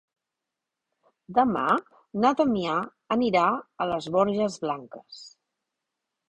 [1.39, 1.65] Demà
[2.23, 2.79] na Damià
[3.17, 3.45] anirà
[3.85, 5.23] a les Borges Blanques.